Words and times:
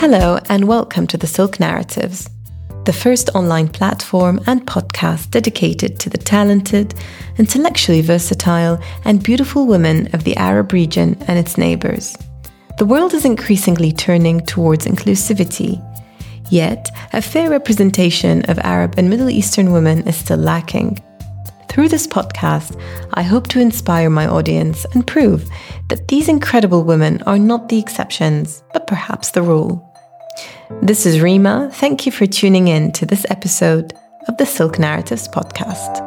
Hello, 0.00 0.38
and 0.48 0.68
welcome 0.68 1.08
to 1.08 1.16
the 1.16 1.26
Silk 1.26 1.58
Narratives, 1.58 2.30
the 2.84 2.92
first 2.92 3.30
online 3.34 3.66
platform 3.66 4.40
and 4.46 4.64
podcast 4.64 5.32
dedicated 5.32 5.98
to 5.98 6.08
the 6.08 6.16
talented, 6.16 6.94
intellectually 7.36 8.00
versatile, 8.00 8.80
and 9.04 9.24
beautiful 9.24 9.66
women 9.66 10.08
of 10.14 10.22
the 10.22 10.36
Arab 10.36 10.72
region 10.72 11.20
and 11.26 11.36
its 11.36 11.58
neighbors. 11.58 12.16
The 12.78 12.86
world 12.86 13.12
is 13.12 13.24
increasingly 13.24 13.90
turning 13.90 14.46
towards 14.46 14.86
inclusivity, 14.86 15.82
yet, 16.48 16.88
a 17.12 17.20
fair 17.20 17.50
representation 17.50 18.48
of 18.48 18.60
Arab 18.60 18.94
and 18.98 19.10
Middle 19.10 19.30
Eastern 19.30 19.72
women 19.72 20.06
is 20.06 20.14
still 20.14 20.38
lacking. 20.38 21.02
Through 21.68 21.88
this 21.88 22.06
podcast, 22.06 22.80
I 23.14 23.22
hope 23.22 23.48
to 23.48 23.60
inspire 23.60 24.10
my 24.10 24.28
audience 24.28 24.86
and 24.94 25.04
prove 25.04 25.48
that 25.88 26.06
these 26.06 26.28
incredible 26.28 26.84
women 26.84 27.20
are 27.22 27.38
not 27.38 27.68
the 27.68 27.80
exceptions, 27.80 28.62
but 28.72 28.86
perhaps 28.86 29.32
the 29.32 29.42
rule. 29.42 29.87
This 30.82 31.06
is 31.06 31.20
Rima. 31.20 31.70
Thank 31.72 32.06
you 32.06 32.12
for 32.12 32.26
tuning 32.26 32.68
in 32.68 32.92
to 32.92 33.06
this 33.06 33.26
episode 33.30 33.94
of 34.28 34.36
the 34.36 34.46
Silk 34.46 34.78
Narratives 34.78 35.28
podcast. 35.28 36.04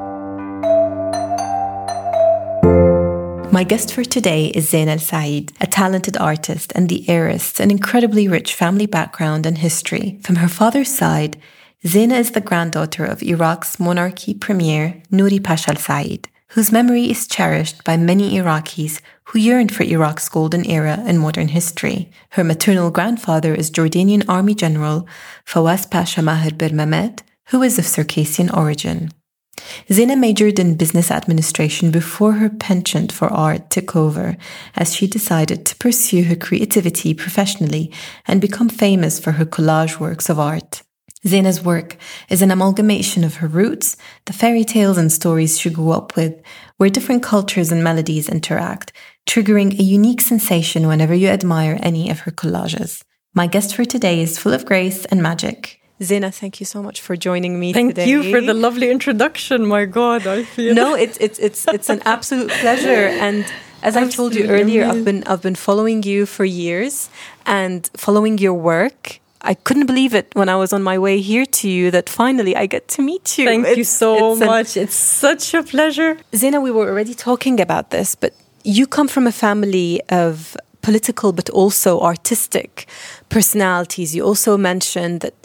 My 3.51 3.65
guest 3.65 3.93
for 3.93 4.05
today 4.05 4.45
is 4.47 4.71
Zaina 4.71 4.93
El 4.93 4.99
Said, 4.99 5.51
a 5.59 5.67
talented 5.67 6.15
artist 6.17 6.71
and 6.73 6.87
the 6.87 7.09
heiress 7.09 7.59
an 7.59 7.69
incredibly 7.69 8.27
rich 8.27 8.53
family 8.53 8.85
background 8.85 9.45
and 9.45 9.57
history. 9.57 10.19
From 10.23 10.37
her 10.37 10.47
father's 10.47 10.89
side, 10.89 11.35
Zaina 11.83 12.17
is 12.17 12.31
the 12.31 12.41
granddaughter 12.41 13.03
of 13.03 13.21
Iraq's 13.21 13.79
monarchy 13.79 14.33
premier, 14.33 15.01
Nouri 15.11 15.43
Pasha 15.43 15.71
Al 15.71 15.75
Said, 15.75 16.29
whose 16.51 16.71
memory 16.71 17.09
is 17.09 17.27
cherished 17.27 17.83
by 17.83 17.95
many 17.97 18.37
Iraqis 18.37 18.99
who 19.25 19.39
yearned 19.39 19.73
for 19.73 19.83
Iraq's 19.83 20.27
golden 20.27 20.65
era 20.65 21.01
in 21.05 21.17
modern 21.17 21.47
history. 21.47 22.11
Her 22.31 22.43
maternal 22.43 22.91
grandfather 22.91 23.53
is 23.55 23.71
Jordanian 23.71 24.25
Army 24.27 24.53
General 24.53 25.07
Fawaz 25.45 25.89
Pasha 25.89 26.21
Maher 26.21 26.51
Bir 26.51 26.69
Mehmet, 26.69 27.21
who 27.47 27.63
is 27.63 27.79
of 27.79 27.85
Circassian 27.85 28.49
origin. 28.49 29.09
Zaina 29.89 30.17
majored 30.17 30.59
in 30.59 30.75
business 30.75 31.11
administration 31.11 31.91
before 31.91 32.33
her 32.33 32.49
penchant 32.49 33.11
for 33.11 33.31
art 33.31 33.69
took 33.69 33.95
over, 33.95 34.35
as 34.75 34.93
she 34.93 35.07
decided 35.07 35.65
to 35.65 35.75
pursue 35.77 36.23
her 36.23 36.35
creativity 36.35 37.13
professionally 37.13 37.91
and 38.27 38.41
become 38.41 38.69
famous 38.69 39.19
for 39.19 39.33
her 39.33 39.45
collage 39.45 39.99
works 39.99 40.29
of 40.29 40.39
art. 40.39 40.81
Zaina's 41.25 41.63
work 41.63 41.97
is 42.29 42.41
an 42.41 42.49
amalgamation 42.49 43.23
of 43.23 43.35
her 43.35 43.47
roots, 43.47 43.95
the 44.25 44.33
fairy 44.33 44.63
tales 44.63 44.97
and 44.97 45.11
stories 45.11 45.59
she 45.59 45.69
grew 45.69 45.91
up 45.91 46.15
with, 46.15 46.41
where 46.77 46.89
different 46.89 47.21
cultures 47.21 47.71
and 47.71 47.83
melodies 47.83 48.27
interact, 48.27 48.91
triggering 49.27 49.79
a 49.79 49.83
unique 49.83 50.21
sensation 50.21 50.87
whenever 50.87 51.13
you 51.13 51.27
admire 51.27 51.77
any 51.81 52.09
of 52.09 52.21
her 52.21 52.31
collages. 52.31 53.03
My 53.35 53.45
guest 53.45 53.75
for 53.75 53.85
today 53.85 54.21
is 54.21 54.39
full 54.39 54.53
of 54.53 54.65
grace 54.65 55.05
and 55.05 55.21
magic. 55.21 55.79
Zaina, 56.01 56.33
thank 56.33 56.59
you 56.59 56.65
so 56.65 56.81
much 56.81 56.99
for 56.99 57.15
joining 57.15 57.59
me 57.59 57.71
thank 57.71 57.93
today. 57.93 58.09
you 58.09 58.31
for 58.31 58.41
the 58.41 58.55
lovely 58.55 58.89
introduction. 58.89 59.67
My 59.67 59.85
God, 59.85 60.25
I 60.25 60.43
feel 60.43 60.73
no, 60.73 60.95
it's 60.95 61.17
it's 61.19 61.37
it's 61.37 61.67
it's 61.67 61.89
an 61.89 62.01
absolute 62.05 62.49
pleasure. 62.49 63.05
And 63.21 63.45
as 63.83 63.95
I 63.95 64.09
told 64.09 64.33
you 64.33 64.47
earlier, 64.47 64.85
I've 64.85 65.05
been 65.05 65.23
I've 65.25 65.43
been 65.43 65.53
following 65.53 66.01
you 66.01 66.25
for 66.25 66.43
years 66.43 67.11
and 67.45 67.87
following 67.95 68.39
your 68.39 68.55
work 68.55 69.19
I 69.43 69.53
couldn't 69.53 69.87
believe 69.87 70.13
it 70.13 70.27
when 70.33 70.49
I 70.49 70.55
was 70.55 70.71
on 70.73 70.83
my 70.83 70.97
way 70.99 71.19
here 71.19 71.45
to 71.45 71.69
you 71.69 71.91
that 71.91 72.09
finally 72.09 72.55
I 72.55 72.65
get 72.67 72.87
to 72.89 73.01
meet 73.01 73.37
you. 73.37 73.45
Thank 73.45 73.67
it's, 73.67 73.77
you 73.77 73.83
so 73.83 74.33
it's 74.33 74.39
much. 74.41 74.77
An, 74.77 74.83
it's 74.83 74.95
such 74.95 75.53
a 75.53 75.63
pleasure. 75.63 76.17
Zaina, 76.31 76.61
we 76.61 76.71
were 76.71 76.87
already 76.87 77.13
talking 77.13 77.59
about 77.59 77.89
this, 77.89 78.15
but 78.15 78.33
you 78.63 78.85
come 78.85 79.07
from 79.07 79.27
a 79.27 79.31
family 79.31 80.01
of 80.09 80.55
political 80.81 81.31
but 81.31 81.49
also 81.49 81.99
artistic 82.01 82.87
personalities. 83.29 84.15
You 84.15 84.23
also 84.25 84.57
mentioned 84.57 85.21
that 85.21 85.35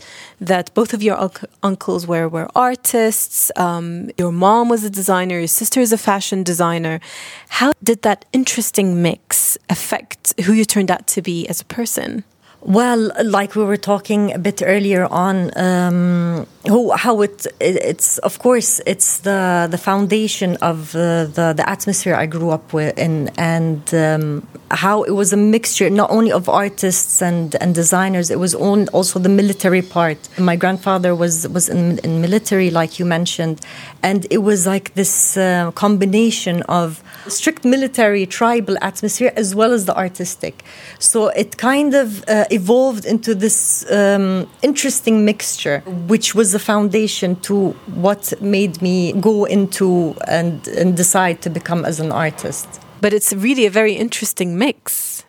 that 0.41 0.72
both 0.75 0.92
of 0.94 1.03
your 1.03 1.31
uncles 1.62 2.06
were 2.06 2.28
were 2.28 2.48
artists. 2.54 3.50
Um, 3.56 4.10
your 4.19 4.32
mom 4.32 4.69
was 4.69 4.84
a 4.84 4.91
designer. 4.91 5.38
Your 5.38 5.48
sister 5.48 5.81
is 5.81 5.92
a 5.92 5.98
fashion 5.98 6.42
designer. 6.42 7.00
How 7.48 7.72
did 7.82 8.03
that 8.03 8.25
interesting 8.32 9.03
mix 9.03 9.59
affect 9.69 10.38
who 10.44 10.53
you 10.53 10.65
turned 10.65 10.91
out 10.91 11.06
to 11.09 11.22
be 11.22 11.47
as 11.48 11.60
a 11.60 11.65
person? 11.65 12.25
Well, 12.66 13.12
like 13.22 13.54
we 13.54 13.62
were 13.62 13.77
talking 13.77 14.34
a 14.34 14.41
bit 14.41 14.60
earlier 14.60 15.06
on, 15.06 15.56
um, 15.56 16.49
who, 16.66 16.91
how 16.91 17.22
it, 17.22 17.47
it's 17.60 18.19
of 18.19 18.41
course 18.41 18.81
it's 18.84 19.19
the 19.19 19.69
the 19.71 19.78
foundation 19.78 20.56
of 20.56 20.93
uh, 20.97 21.27
the 21.27 21.54
the 21.56 21.65
atmosphere 21.69 22.16
I 22.16 22.27
grew 22.27 22.50
up 22.50 22.72
with 22.72 22.99
in, 22.99 23.31
and 23.38 23.94
um, 23.94 24.49
how 24.72 25.04
it 25.04 25.12
was 25.12 25.32
a 25.32 25.37
mixture 25.37 25.88
not 25.91 26.10
only 26.10 26.32
of 26.32 26.49
artists 26.49 27.22
and 27.22 27.54
and 27.60 27.72
designers. 27.72 28.31
It 28.31 28.41
was 28.41 28.53
on, 28.56 28.88
also 28.88 29.21
the 29.21 29.28
military 29.28 29.83
part. 29.83 30.19
My 30.37 30.56
grandfather 30.56 31.15
was 31.15 31.47
was 31.47 31.69
in, 31.69 31.98
in 31.98 32.21
military, 32.21 32.71
like 32.71 32.98
you 32.98 33.04
mentioned, 33.04 33.60
and 34.03 34.27
it 34.28 34.38
was 34.38 34.66
like 34.66 34.93
this 34.94 35.37
uh, 35.37 35.71
combination 35.77 36.62
of 36.62 37.00
strict 37.28 37.64
military 37.64 38.26
tribal 38.26 38.76
atmosphere 38.81 39.32
as 39.37 39.54
well 39.54 39.72
as 39.72 39.84
the 39.84 39.97
artistic. 39.97 40.64
So 40.98 41.28
it 41.28 41.56
kind 41.56 41.94
of 41.94 42.25
uh, 42.28 42.44
evolved 42.50 43.04
into 43.04 43.34
this 43.34 43.91
um, 43.91 44.48
interesting 44.62 45.25
mixture, 45.25 45.81
which 46.06 46.34
was 46.34 46.53
the 46.53 46.59
foundation 46.59 47.36
to 47.42 47.70
what 47.94 48.32
made 48.41 48.81
me 48.82 49.12
go 49.12 49.44
into 49.44 50.16
and, 50.26 50.66
and 50.69 50.97
decide 50.97 51.42
to 51.42 51.50
become 51.50 51.84
as 51.84 52.00
an 52.00 52.12
artist. 52.12 52.69
But 53.00 53.12
it's 53.12 53.32
really 53.32 53.66
a 53.66 53.70
very 53.70 53.92
interesting 53.92 54.59
mix. 54.59 55.25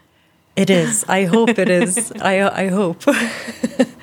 It 0.56 0.70
is. 0.70 1.06
I 1.08 1.26
hope 1.26 1.60
it 1.60 1.70
is. 1.70 2.12
I, 2.20 2.64
I 2.64 2.68
hope. 2.70 3.04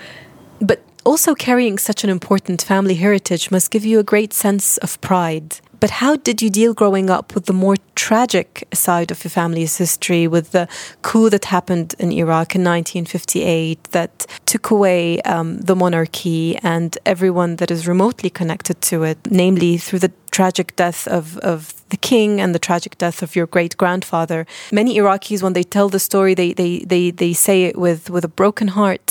also 1.04 1.34
carrying 1.34 1.78
such 1.78 2.04
an 2.04 2.10
important 2.10 2.62
family 2.62 2.94
heritage 2.94 3.50
must 3.50 3.70
give 3.70 3.84
you 3.84 3.98
a 3.98 4.03
great 4.03 4.32
sense 4.32 4.78
of 4.78 5.00
pride. 5.00 5.60
But 5.81 5.91
how 5.91 6.16
did 6.16 6.41
you 6.41 6.48
deal 6.48 6.72
growing 6.72 7.10
up 7.10 7.34
with 7.34 7.44
the 7.44 7.53
more 7.53 7.76
tragic 7.94 8.66
side 8.72 9.10
of 9.10 9.22
your 9.22 9.31
family's 9.31 9.76
history, 9.76 10.26
with 10.26 10.53
the 10.53 10.66
coup 11.03 11.28
that 11.28 11.44
happened 11.47 11.94
in 11.98 12.10
Iraq 12.10 12.54
in 12.54 12.65
1958 12.65 13.84
that 13.91 14.26
took 14.47 14.70
away 14.70 15.20
um, 15.22 15.59
the 15.59 15.76
monarchy 15.76 16.56
and 16.62 16.97
everyone 17.04 17.56
that 17.56 17.71
is 17.71 17.86
remotely 17.86 18.31
connected 18.31 18.81
to 18.81 19.03
it, 19.03 19.19
namely 19.31 19.76
through 19.76 19.98
the 19.98 20.12
tragic 20.31 20.75
death 20.75 21.06
of, 21.06 21.36
of 21.38 21.84
the 21.94 22.09
king 22.15 22.41
and 22.43 22.50
the 22.56 22.65
tragic 22.69 22.99
death 22.99 23.22
of 23.22 23.37
your 23.37 23.47
great 23.47 23.75
grandfather. 23.82 24.41
Many 24.72 24.91
Iraqis, 25.00 25.41
when 25.44 25.53
they 25.53 25.66
tell 25.77 25.88
the 25.88 26.03
story, 26.10 26.34
they, 26.34 26.50
they, 26.60 26.72
they, 26.93 27.05
they 27.22 27.32
say 27.32 27.59
it 27.69 27.77
with, 27.84 28.10
with 28.15 28.25
a 28.25 28.32
broken 28.43 28.69
heart. 28.78 29.09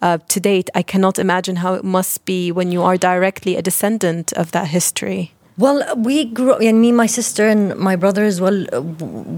Uh, 0.00 0.16
to 0.32 0.38
date, 0.40 0.68
I 0.74 0.82
cannot 0.92 1.18
imagine 1.18 1.56
how 1.56 1.74
it 1.74 1.84
must 1.84 2.24
be 2.24 2.50
when 2.50 2.72
you 2.72 2.80
are 2.88 2.96
directly 2.96 3.52
a 3.56 3.62
descendant 3.70 4.32
of 4.32 4.46
that 4.52 4.68
history. 4.68 5.22
Well, 5.58 5.78
we 5.96 6.24
grew, 6.24 6.54
and 6.54 6.80
me, 6.80 6.92
my 6.92 7.06
sister, 7.18 7.46
and 7.46 7.76
my 7.76 7.96
brother 7.96 8.24
as 8.24 8.40
well. 8.40 8.58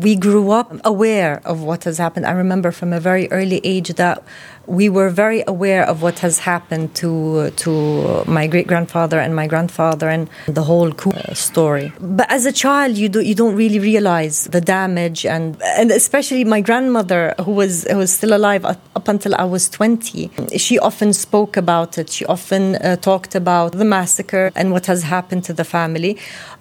We 0.04 0.15
grew 0.15 0.53
up 0.53 0.69
aware 0.84 1.43
of 1.44 1.56
what 1.69 1.83
has 1.84 1.99
happened. 1.99 2.27
I 2.27 2.31
remember 2.44 2.71
from 2.71 2.93
a 2.93 3.00
very 3.00 3.27
early 3.33 3.60
age 3.65 3.88
that 3.94 4.22
we 4.67 4.89
were 4.89 5.11
very 5.11 5.45
aware 5.47 5.85
of 5.85 6.03
what 6.03 6.19
has 6.21 6.39
happened 6.39 6.95
to 6.97 7.51
to 7.51 8.25
my 8.27 8.47
great 8.47 8.67
grandfather 8.67 9.19
and 9.19 9.35
my 9.35 9.47
grandfather 9.47 10.09
and 10.09 10.29
the 10.47 10.63
whole 10.63 10.93
story. 11.33 11.93
But 12.01 12.31
as 12.31 12.47
a 12.47 12.53
child, 12.53 12.97
you 12.97 13.09
do 13.09 13.21
you 13.21 13.35
don't 13.35 13.57
really 13.57 13.79
realize 13.79 14.45
the 14.45 14.61
damage 14.61 15.27
and 15.27 15.61
and 15.63 15.91
especially 15.91 16.45
my 16.45 16.61
grandmother 16.61 17.35
who 17.45 17.53
was 17.53 17.85
who 17.91 17.99
was 17.99 18.13
still 18.13 18.35
alive 18.35 18.65
up 18.65 19.09
until 19.09 19.35
I 19.35 19.45
was 19.45 19.69
twenty. 19.69 20.31
She 20.57 20.79
often 20.79 21.13
spoke 21.13 21.57
about 21.57 21.99
it. 21.99 22.11
She 22.11 22.25
often 22.27 22.77
uh, 22.77 22.97
talked 22.97 23.35
about 23.35 23.73
the 23.73 23.85
massacre 23.85 24.51
and 24.55 24.73
what 24.73 24.87
has 24.87 25.03
happened 25.03 25.45
to 25.45 25.53
the 25.53 25.65
family 25.65 26.19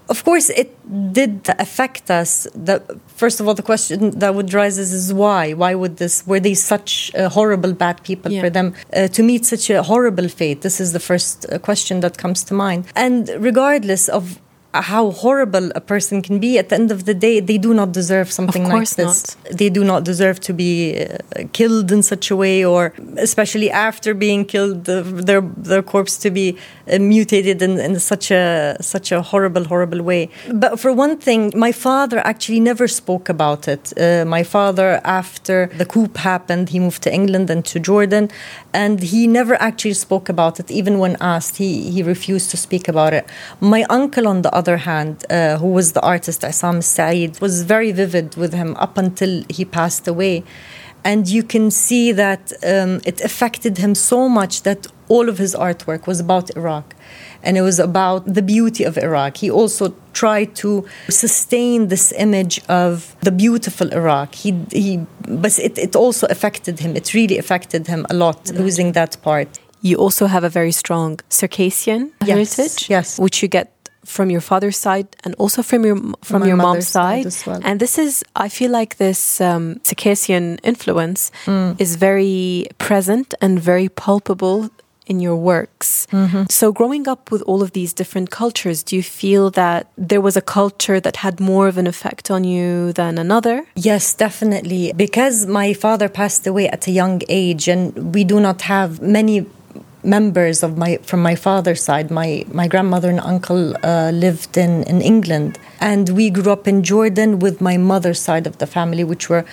of 0.09 0.23
course, 0.23 0.49
it 0.49 0.75
did 1.13 1.49
affect 1.59 2.11
us. 2.11 2.47
The, 2.53 2.81
first 3.07 3.39
of 3.39 3.47
all, 3.47 3.53
the 3.53 3.63
question 3.63 4.11
that 4.19 4.35
would 4.35 4.53
rise 4.53 4.77
is 4.77 5.13
why? 5.13 5.53
Why 5.53 5.75
would 5.75 5.97
this? 5.97 6.25
Were 6.27 6.39
they 6.39 6.53
such 6.53 7.11
uh, 7.15 7.29
horrible, 7.29 7.73
bad 7.73 8.03
people 8.03 8.31
yeah. 8.31 8.41
for 8.41 8.49
them 8.49 8.73
uh, 8.93 9.07
to 9.07 9.23
meet 9.23 9.45
such 9.45 9.69
a 9.69 9.83
horrible 9.83 10.27
fate? 10.27 10.61
This 10.61 10.79
is 10.79 10.93
the 10.93 10.99
first 10.99 11.45
uh, 11.45 11.59
question 11.59 12.01
that 12.01 12.17
comes 12.17 12.43
to 12.45 12.53
mind. 12.53 12.85
And 12.95 13.29
regardless 13.39 14.09
of 14.09 14.39
how 14.73 15.11
horrible 15.11 15.71
a 15.75 15.81
person 15.81 16.21
can 16.21 16.39
be 16.39 16.57
at 16.57 16.69
the 16.69 16.75
end 16.75 16.91
of 16.91 17.05
the 17.05 17.13
day 17.13 17.39
they 17.39 17.57
do 17.57 17.73
not 17.73 17.91
deserve 17.91 18.31
something 18.31 18.67
like 18.67 18.89
this. 18.89 19.37
not. 19.37 19.57
they 19.57 19.69
do 19.69 19.83
not 19.83 20.03
deserve 20.03 20.39
to 20.39 20.53
be 20.53 20.99
uh, 20.99 21.43
killed 21.53 21.91
in 21.91 22.01
such 22.01 22.31
a 22.31 22.35
way 22.35 22.65
or 22.65 22.93
especially 23.17 23.69
after 23.69 24.13
being 24.13 24.45
killed 24.45 24.89
uh, 24.89 25.01
their 25.01 25.41
their 25.41 25.83
corpse 25.83 26.17
to 26.17 26.31
be 26.31 26.57
uh, 26.91 26.97
mutated 26.97 27.61
in, 27.61 27.79
in 27.79 27.99
such 27.99 28.31
a 28.31 28.75
such 28.81 29.11
a 29.11 29.21
horrible 29.21 29.65
horrible 29.65 30.01
way. 30.01 30.29
But 30.51 30.79
for 30.79 30.91
one 30.91 31.17
thing 31.17 31.51
my 31.55 31.71
father 31.71 32.19
actually 32.25 32.59
never 32.59 32.87
spoke 32.87 33.29
about 33.29 33.67
it. 33.67 33.93
Uh, 33.97 34.25
my 34.25 34.43
father 34.43 34.99
after 35.03 35.67
the 35.77 35.85
coup 35.85 36.09
happened 36.15 36.69
he 36.69 36.79
moved 36.79 37.03
to 37.03 37.13
England 37.13 37.49
and 37.49 37.63
to 37.65 37.79
Jordan 37.79 38.31
and 38.73 39.01
he 39.01 39.27
never 39.27 39.55
actually 39.61 39.93
spoke 39.93 40.29
about 40.29 40.59
it 40.59 40.71
even 40.71 40.97
when 40.97 41.15
asked. 41.21 41.57
He 41.57 41.91
he 41.91 42.01
refused 42.01 42.49
to 42.51 42.57
speak 42.57 42.87
about 42.87 43.13
it. 43.13 43.25
My 43.59 43.83
uncle 43.89 44.27
on 44.27 44.41
the 44.41 44.51
other 44.53 44.62
other 44.63 44.79
hand, 44.91 45.15
uh, 45.29 45.57
who 45.61 45.69
was 45.79 45.87
the 45.97 46.03
artist 46.15 46.39
Issam 46.51 46.77
Said, 46.95 47.31
was 47.45 47.53
very 47.75 47.91
vivid 48.01 48.29
with 48.41 48.53
him 48.61 48.71
up 48.85 48.97
until 49.05 49.33
he 49.57 49.63
passed 49.79 50.05
away. 50.13 50.35
And 51.11 51.21
you 51.35 51.43
can 51.53 51.65
see 51.69 52.05
that 52.23 52.43
um, 52.73 52.91
it 53.11 53.17
affected 53.29 53.73
him 53.83 53.93
so 54.11 54.19
much 54.39 54.53
that 54.67 54.81
all 55.13 55.25
of 55.33 55.37
his 55.37 55.53
artwork 55.67 56.07
was 56.11 56.19
about 56.27 56.45
Iraq. 56.55 56.87
And 57.45 57.57
it 57.57 57.63
was 57.69 57.79
about 57.89 58.21
the 58.37 58.41
beauty 58.55 58.83
of 58.89 58.93
Iraq. 58.97 59.31
He 59.45 59.49
also 59.51 59.85
tried 60.13 60.49
to 60.63 60.69
sustain 61.09 61.77
this 61.93 62.13
image 62.25 62.55
of 62.85 62.93
the 63.27 63.33
beautiful 63.45 63.87
Iraq. 64.01 64.29
He, 64.43 64.51
he, 64.71 64.91
but 65.43 65.59
it, 65.59 65.77
it 65.77 65.93
also 66.03 66.25
affected 66.35 66.75
him. 66.79 66.95
It 66.95 67.13
really 67.13 67.37
affected 67.43 67.87
him 67.87 68.01
a 68.09 68.13
lot, 68.13 68.39
losing 68.63 68.93
that 68.93 69.17
part. 69.21 69.49
You 69.81 69.97
also 69.97 70.27
have 70.27 70.45
a 70.45 70.49
very 70.59 70.71
strong 70.71 71.19
Circassian 71.27 72.01
Yes, 72.25 72.55
heritage, 72.55 72.89
yes. 72.89 73.19
which 73.19 73.41
you 73.41 73.49
get 73.49 73.72
from 74.05 74.29
your 74.29 74.41
father's 74.41 74.77
side 74.77 75.07
and 75.23 75.35
also 75.37 75.61
from 75.63 75.85
your 75.85 75.97
from 76.23 76.41
my 76.41 76.47
your 76.47 76.57
mom's 76.57 76.87
side 76.87 77.31
side. 77.33 77.47
well. 77.47 77.61
And 77.63 77.79
this 77.79 77.97
is, 77.97 78.23
I 78.35 78.49
feel 78.49 78.71
like 78.71 78.97
this 78.97 79.39
um, 79.41 79.79
Circassian 79.83 80.59
influence 80.63 81.31
Mm. 81.45 81.75
is 81.79 81.95
very 81.95 82.67
present 82.77 83.33
and 83.41 83.59
very 83.59 83.89
palpable 83.89 84.69
in 85.05 85.19
your 85.19 85.35
works. 85.35 86.07
Mm-hmm. 86.11 86.43
So, 86.49 86.71
growing 86.71 87.07
up 87.09 87.29
with 87.31 87.41
all 87.45 87.61
of 87.61 87.71
these 87.71 87.93
different 87.93 88.29
cultures, 88.29 88.83
do 88.83 88.95
you 88.95 89.03
feel 89.03 89.49
that 89.51 89.87
there 89.97 90.21
was 90.21 90.37
a 90.37 90.41
culture 90.41 90.99
that 91.01 91.17
had 91.17 91.39
more 91.39 91.67
of 91.67 91.77
an 91.77 91.87
effect 91.87 92.31
on 92.31 92.43
you 92.45 92.93
than 92.93 93.17
another? 93.17 93.65
Yes, 93.75 94.13
definitely. 94.15 94.93
Because 94.95 95.45
my 95.45 95.73
father 95.73 96.07
passed 96.07 96.47
away 96.47 96.69
at 96.69 96.87
a 96.87 96.91
young 96.91 97.21
age, 97.27 97.67
and 97.67 98.13
we 98.15 98.23
do 98.23 98.39
not 98.39 98.61
have 98.61 99.01
many 99.01 99.45
members 100.03 100.63
of 100.63 100.77
my 100.77 100.97
from 101.03 101.21
my 101.21 101.35
father's 101.35 101.81
side. 101.81 102.11
My 102.11 102.45
my 102.51 102.67
grandmother 102.67 103.09
and 103.09 103.19
uncle 103.19 103.75
uh, 103.83 104.11
lived 104.11 104.57
in 104.57 104.83
in 104.83 105.01
England, 105.01 105.57
and 105.79 106.09
we 106.09 106.29
grew 106.29 106.51
up 106.51 106.67
in 106.67 106.83
Jordan 106.83 107.39
with 107.39 107.61
my 107.61 107.77
mother's 107.77 108.19
side 108.19 108.47
of 108.47 108.57
the 108.57 108.67
family, 108.67 109.03
which 109.03 109.29
were 109.29 109.45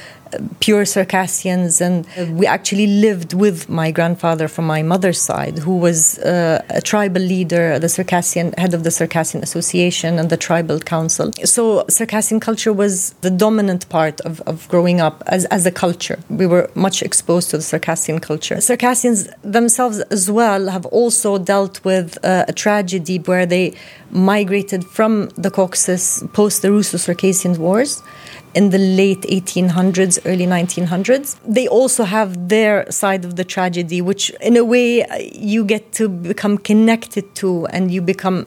pure 0.60 0.84
Circassians, 0.84 1.80
and 1.80 2.06
we 2.38 2.46
actually 2.46 2.86
lived 2.86 3.34
with 3.34 3.68
my 3.68 3.90
grandfather 3.90 4.48
from 4.48 4.66
my 4.66 4.82
mother's 4.82 5.20
side, 5.20 5.58
who 5.58 5.76
was 5.76 6.18
uh, 6.18 6.62
a 6.70 6.80
tribal 6.80 7.22
leader, 7.22 7.78
the 7.78 7.88
Circassian 7.88 8.52
head 8.58 8.74
of 8.74 8.84
the 8.84 8.90
Circassian 8.90 9.42
Association 9.42 10.18
and 10.18 10.30
the 10.30 10.36
tribal 10.36 10.78
council. 10.80 11.32
So 11.44 11.84
Circassian 11.88 12.40
culture 12.40 12.72
was 12.72 13.12
the 13.20 13.30
dominant 13.30 13.88
part 13.88 14.20
of, 14.22 14.40
of 14.42 14.68
growing 14.68 15.00
up 15.00 15.22
as, 15.26 15.44
as 15.46 15.66
a 15.66 15.70
culture. 15.70 16.18
We 16.28 16.46
were 16.46 16.70
much 16.74 17.02
exposed 17.02 17.50
to 17.50 17.56
the 17.56 17.62
Circassian 17.62 18.20
culture. 18.20 18.60
Circassians 18.60 19.28
themselves 19.42 20.00
as 20.10 20.30
well 20.30 20.68
have 20.68 20.86
also 20.86 21.38
dealt 21.38 21.84
with 21.84 22.18
uh, 22.24 22.44
a 22.48 22.52
tragedy 22.52 23.18
where 23.18 23.46
they 23.46 23.74
migrated 24.10 24.84
from 24.84 25.28
the 25.36 25.50
Caucasus 25.50 26.22
post 26.32 26.62
the 26.62 26.70
Russo-Circassian 26.70 27.58
Wars 27.58 28.02
in 28.54 28.70
the 28.70 28.78
late 28.78 29.22
1800s, 29.22 30.18
early 30.24 30.46
1900s. 30.46 31.38
They 31.46 31.68
also 31.68 32.04
have 32.04 32.48
their 32.48 32.90
side 32.90 33.24
of 33.24 33.36
the 33.36 33.44
tragedy, 33.44 34.00
which 34.00 34.30
in 34.40 34.56
a 34.56 34.64
way 34.64 35.04
uh, 35.04 35.16
you 35.32 35.64
get 35.64 35.92
to 35.92 36.08
become 36.08 36.58
connected 36.58 37.34
to 37.36 37.66
and 37.66 37.90
you 37.90 38.02
become 38.02 38.46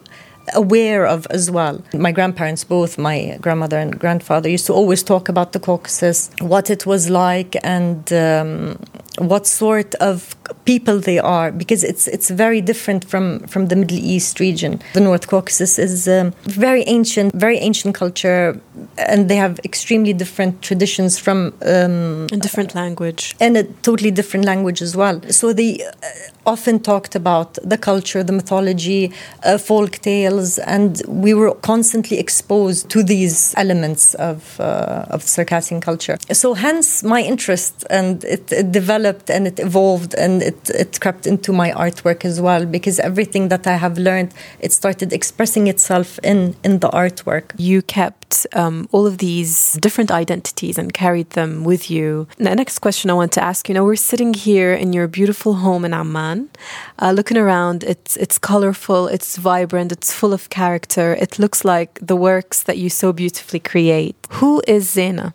aware 0.52 1.06
of 1.06 1.26
as 1.30 1.50
well. 1.50 1.82
My 1.94 2.12
grandparents, 2.12 2.64
both 2.64 2.98
my 2.98 3.38
grandmother 3.40 3.78
and 3.78 3.98
grandfather, 3.98 4.48
used 4.48 4.66
to 4.66 4.74
always 4.74 5.02
talk 5.02 5.28
about 5.28 5.52
the 5.52 5.60
Caucasus, 5.60 6.30
what 6.40 6.68
it 6.70 6.84
was 6.84 7.08
like, 7.08 7.56
and 7.64 8.12
um, 8.12 8.78
what 9.18 9.46
sort 9.46 9.94
of 10.00 10.34
people 10.64 10.98
they 10.98 11.18
are, 11.18 11.52
because 11.52 11.84
it's 11.84 12.08
it's 12.08 12.30
very 12.30 12.60
different 12.60 13.04
from 13.04 13.40
from 13.46 13.68
the 13.68 13.76
Middle 13.76 13.98
East 13.98 14.40
region. 14.40 14.80
The 14.92 15.00
North 15.00 15.26
Caucasus 15.26 15.78
is 15.78 16.08
um, 16.08 16.32
very 16.42 16.82
ancient, 16.86 17.32
very 17.34 17.58
ancient 17.58 17.94
culture, 17.94 18.58
and 18.96 19.28
they 19.28 19.36
have 19.36 19.60
extremely 19.64 20.12
different 20.12 20.62
traditions 20.62 21.18
from. 21.18 21.52
Um, 21.64 22.26
A 22.32 22.36
different 22.36 22.74
language. 22.74 23.34
and 23.40 23.56
a 23.56 23.62
totally 23.82 24.10
different 24.10 24.46
language 24.46 24.82
as 24.82 24.96
well. 24.96 25.20
So 25.30 25.52
they 25.52 25.80
uh, 25.84 26.50
often 26.52 26.80
talked 26.80 27.14
about 27.16 27.58
the 27.70 27.78
culture, 27.78 28.24
the 28.24 28.32
mythology, 28.32 29.12
uh, 29.44 29.58
folk 29.58 29.98
tales, 29.98 30.58
and 30.58 31.02
we 31.06 31.34
were 31.34 31.54
constantly 31.60 32.18
exposed 32.18 32.88
to 32.90 33.02
these 33.02 33.54
elements 33.56 34.14
of 34.14 34.58
uh, 34.60 35.14
of 35.14 35.22
Circassian 35.22 35.80
culture. 35.80 36.16
So 36.32 36.54
hence 36.54 37.06
my 37.06 37.20
interest, 37.22 37.84
and 37.90 38.24
it, 38.24 38.52
it 38.52 38.72
developed 38.72 39.03
and 39.04 39.46
it 39.46 39.58
evolved 39.58 40.14
and 40.14 40.42
it, 40.42 40.70
it 40.70 41.00
crept 41.00 41.26
into 41.26 41.52
my 41.52 41.70
artwork 41.72 42.24
as 42.24 42.40
well 42.40 42.64
because 42.66 42.98
everything 42.98 43.48
that 43.48 43.66
I 43.66 43.76
have 43.76 43.98
learned, 43.98 44.32
it 44.60 44.72
started 44.72 45.12
expressing 45.12 45.66
itself 45.66 46.18
in 46.22 46.56
in 46.64 46.78
the 46.80 46.88
artwork. 46.88 47.52
You 47.58 47.82
kept 47.82 48.46
um, 48.52 48.88
all 48.92 49.06
of 49.06 49.18
these 49.18 49.74
different 49.80 50.10
identities 50.10 50.78
and 50.78 50.92
carried 50.92 51.30
them 51.30 51.64
with 51.64 51.90
you. 51.90 52.26
The 52.38 52.54
next 52.54 52.78
question 52.80 53.10
I 53.10 53.14
want 53.14 53.32
to 53.32 53.42
ask 53.42 53.68
you 53.68 53.74
now 53.74 53.84
we're 53.84 53.96
sitting 53.96 54.34
here 54.34 54.72
in 54.72 54.92
your 54.92 55.08
beautiful 55.08 55.54
home 55.54 55.84
in 55.84 55.92
Amman, 55.94 56.50
uh, 56.98 57.12
looking 57.12 57.36
around. 57.36 57.84
It's 57.84 58.16
it's 58.16 58.38
colorful, 58.38 59.08
it's 59.08 59.36
vibrant, 59.36 59.92
it's 59.92 60.12
full 60.12 60.32
of 60.32 60.48
character. 60.48 61.14
It 61.14 61.38
looks 61.38 61.64
like 61.64 61.98
the 62.00 62.16
works 62.16 62.62
that 62.64 62.76
you 62.78 62.88
so 62.90 63.12
beautifully 63.12 63.60
create. 63.60 64.16
Who 64.38 64.62
is 64.66 64.94
Zaina? 64.96 65.32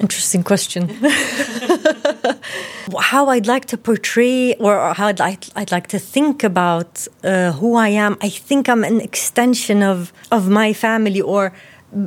Interesting 0.00 0.42
question. 0.42 0.88
how 3.00 3.28
I'd 3.28 3.46
like 3.46 3.66
to 3.66 3.76
portray, 3.76 4.54
or 4.56 4.94
how 4.94 5.06
I'd 5.08 5.18
like, 5.18 5.44
I'd 5.56 5.72
like 5.72 5.86
to 5.88 5.98
think 5.98 6.44
about 6.44 7.06
uh, 7.22 7.52
who 7.52 7.74
I 7.74 7.88
am. 7.88 8.16
I 8.20 8.28
think 8.28 8.68
I'm 8.68 8.84
an 8.84 9.00
extension 9.00 9.82
of 9.82 10.12
of 10.30 10.48
my 10.48 10.72
family, 10.72 11.20
or 11.20 11.52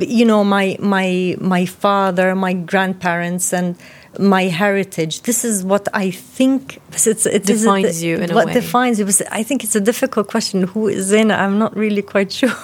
you 0.00 0.24
know, 0.24 0.44
my 0.44 0.76
my 0.80 1.36
my 1.40 1.66
father, 1.66 2.34
my 2.34 2.52
grandparents, 2.52 3.52
and 3.52 3.76
my 4.18 4.44
heritage. 4.44 5.22
This 5.22 5.44
is 5.44 5.64
what 5.64 5.88
I 5.94 6.10
think. 6.10 6.80
It's, 6.92 7.26
it 7.26 7.44
Defines 7.44 8.02
you 8.02 8.16
in 8.16 8.30
a 8.30 8.34
what 8.34 8.46
way. 8.46 8.54
defines 8.54 8.98
you. 8.98 9.06
I 9.30 9.42
think 9.42 9.64
it's 9.64 9.76
a 9.76 9.80
difficult 9.80 10.28
question. 10.28 10.64
Who 10.64 10.88
is 10.88 11.12
Zaina? 11.12 11.38
I'm 11.38 11.58
not 11.58 11.76
really 11.76 12.02
quite 12.02 12.32
sure, 12.38 12.54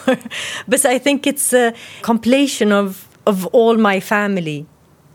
but 0.69 0.85
I 0.85 0.99
think 0.99 1.27
it's 1.27 1.53
a 1.53 1.73
compilation 2.03 2.73
of 2.73 3.07
of 3.27 3.47
all 3.47 3.77
my 3.77 4.01
family 4.01 4.67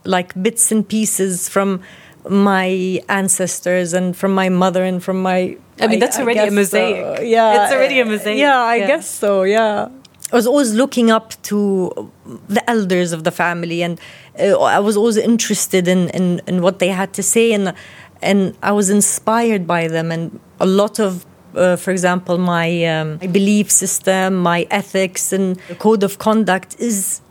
like 0.06 0.34
bits 0.42 0.72
and 0.72 0.88
pieces 0.88 1.50
from 1.50 1.82
my 2.30 3.02
ancestors 3.10 3.94
and 3.94 4.16
from 4.16 4.34
my 4.34 4.50
mother 4.50 4.84
and 4.84 5.04
from 5.04 5.22
my 5.22 5.58
I 5.82 5.88
mean, 5.88 6.00
that's 6.00 6.20
already 6.20 6.40
a 6.40 6.52
mosaic. 6.52 7.18
so. 7.18 7.24
yeah 7.24 7.64
It's 7.64 7.74
already 7.74 8.00
a 8.00 8.06
mosaic. 8.06 8.38
yeah 8.38 8.60
i 8.60 8.76
Yeah. 8.76 8.88
guess 8.88 9.10
so 9.10 9.44
yeah 9.44 9.88
i 10.32 10.36
was 10.36 10.46
always 10.46 10.74
looking 10.74 11.10
up 11.10 11.34
to 11.44 12.12
the 12.48 12.64
elders 12.70 13.12
of 13.14 13.24
the 13.24 13.32
family 13.32 13.82
and 13.82 14.00
uh, 14.40 14.60
i 14.62 14.80
was 14.80 14.96
always 14.98 15.18
interested 15.18 15.88
in, 15.88 16.10
in 16.10 16.42
in 16.48 16.62
what 16.62 16.80
they 16.80 16.90
had 16.90 17.14
to 17.14 17.24
say 17.24 17.52
and 17.54 17.74
and 18.22 18.40
i 18.62 18.72
was 18.72 18.90
inspired 18.90 19.66
by 19.66 19.88
them 19.88 20.12
and 20.12 20.40
a 20.60 20.66
lot 20.66 21.00
of 21.00 21.26
uh, 21.56 21.76
for 21.76 21.90
example, 21.90 22.38
my, 22.38 22.86
um, 22.86 23.18
my 23.20 23.26
belief 23.26 23.72
system, 23.72 24.36
my 24.36 24.68
ethics, 24.70 25.34
and 25.34 25.58
code 25.80 26.04
of 26.04 26.20
conduct 26.20 26.76
is 26.80 27.22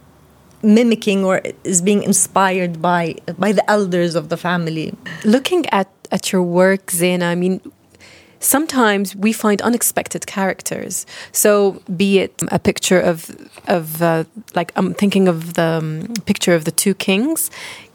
mimicking 0.62 1.25
or 1.25 1.41
is 1.65 1.81
being 1.83 2.03
inspired 2.03 2.81
by 2.83 3.15
by 3.38 3.53
the 3.53 3.65
elders 3.71 4.15
of 4.15 4.29
the 4.29 4.37
family. 4.37 4.93
Looking 5.25 5.67
at, 5.71 5.88
at 6.11 6.33
your 6.33 6.43
work, 6.43 6.87
Zaina, 6.87 7.23
I 7.31 7.35
mean, 7.35 7.61
sometimes 8.41 9.15
we 9.17 9.33
find 9.33 9.61
unexpected 9.62 10.27
characters. 10.27 11.07
So, 11.33 11.83
be 11.97 12.19
it 12.21 12.43
a 12.50 12.59
picture 12.59 13.00
of 13.00 13.31
of 13.67 14.03
uh, 14.03 14.25
like 14.55 14.73
I'm 14.77 14.95
thinking 14.95 15.29
of 15.29 15.55
the 15.55 15.79
um, 15.83 16.15
picture 16.27 16.55
of 16.55 16.65
the 16.65 16.73
two 16.73 16.95
kings. 16.95 17.50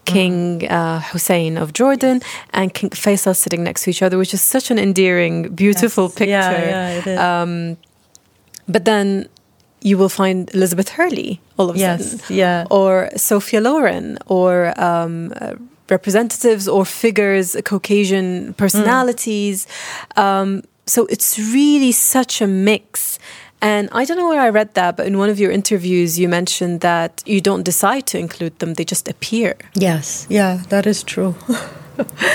King 0.06 0.68
uh, 0.68 1.00
Hussein 1.00 1.56
of 1.56 1.72
Jordan 1.72 2.20
and 2.52 2.74
King 2.74 2.90
Faisal 2.90 3.34
sitting 3.34 3.64
next 3.64 3.84
to 3.84 3.90
each 3.90 4.02
other, 4.02 4.18
which 4.18 4.34
is 4.34 4.42
such 4.42 4.70
an 4.70 4.78
endearing, 4.78 5.54
beautiful 5.54 6.04
Yes. 6.04 6.14
picture. 6.14 6.28
Yeah, 6.28 6.90
yeah, 6.92 6.98
it 6.98 7.06
is. 7.06 7.18
Um, 7.18 7.76
but 8.68 8.84
then 8.84 9.28
you 9.84 9.98
will 9.98 10.08
find 10.08 10.50
Elizabeth 10.54 10.88
Hurley 10.96 11.40
all 11.58 11.68
of 11.70 11.76
a 11.76 11.78
Yes, 11.78 12.10
sudden, 12.10 12.36
yeah. 12.36 12.64
or 12.70 13.10
Sophia 13.16 13.60
Loren, 13.60 14.18
or 14.26 14.72
um, 14.80 15.32
uh, 15.40 15.54
representatives 15.90 16.66
or 16.66 16.84
figures, 16.86 17.54
Caucasian 17.64 18.54
personalities. 18.54 19.66
Um, 20.16 20.62
so 20.86 21.06
it's 21.06 21.38
really 21.38 21.92
such 21.92 22.40
a 22.42 22.46
mix. 22.46 23.18
And 23.60 23.88
I 23.92 24.04
don't 24.04 24.16
know 24.16 24.28
where 24.28 24.40
I 24.40 24.50
read 24.50 24.74
that, 24.74 24.96
but 24.96 25.06
in 25.06 25.16
one 25.18 25.30
of 25.30 25.38
your 25.38 25.50
interviews, 25.50 26.18
you 26.18 26.28
mentioned 26.28 26.80
that 26.80 27.22
you 27.26 27.40
don't 27.40 27.62
decide 27.62 28.06
to 28.06 28.18
include 28.18 28.58
them; 28.58 28.74
they 28.74 28.84
just 28.84 29.08
appear. 29.08 29.54
Yes, 29.74 30.26
yeah, 30.30 30.60
that 30.68 30.86
is 30.86 31.02
true. 31.02 31.34